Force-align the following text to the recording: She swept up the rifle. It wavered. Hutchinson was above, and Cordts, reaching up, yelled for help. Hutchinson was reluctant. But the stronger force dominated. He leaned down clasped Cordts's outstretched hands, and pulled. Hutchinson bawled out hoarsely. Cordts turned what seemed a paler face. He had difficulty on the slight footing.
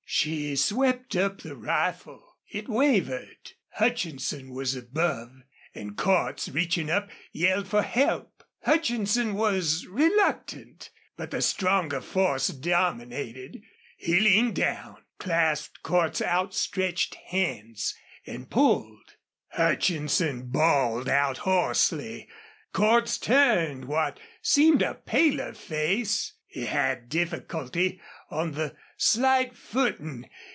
She 0.13 0.57
swept 0.57 1.15
up 1.15 1.39
the 1.41 1.55
rifle. 1.55 2.35
It 2.51 2.67
wavered. 2.67 3.53
Hutchinson 3.69 4.53
was 4.53 4.75
above, 4.75 5.31
and 5.73 5.95
Cordts, 5.97 6.49
reaching 6.53 6.91
up, 6.91 7.09
yelled 7.31 7.69
for 7.69 7.81
help. 7.81 8.43
Hutchinson 8.63 9.35
was 9.35 9.87
reluctant. 9.87 10.89
But 11.15 11.31
the 11.31 11.41
stronger 11.41 12.01
force 12.01 12.49
dominated. 12.49 13.63
He 13.97 14.19
leaned 14.19 14.57
down 14.57 14.97
clasped 15.17 15.81
Cordts's 15.81 16.23
outstretched 16.27 17.15
hands, 17.15 17.95
and 18.27 18.49
pulled. 18.49 19.15
Hutchinson 19.53 20.47
bawled 20.49 21.07
out 21.07 21.39
hoarsely. 21.39 22.27
Cordts 22.73 23.17
turned 23.17 23.85
what 23.85 24.19
seemed 24.41 24.81
a 24.81 24.93
paler 24.93 25.53
face. 25.53 26.33
He 26.47 26.65
had 26.65 27.07
difficulty 27.07 28.01
on 28.29 28.51
the 28.51 28.75
slight 28.97 29.55
footing. 29.55 30.27